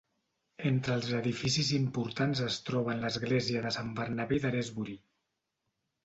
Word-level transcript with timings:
Entre 0.67 0.93
els 0.99 1.09
edificis 1.17 1.67
importants 1.77 2.41
es 2.45 2.57
troben 2.69 3.03
l'església 3.07 3.61
de 3.67 3.73
Sant 3.75 3.91
Bernabé 4.01 4.39
i 4.39 4.43
Daresbury. 4.47 4.97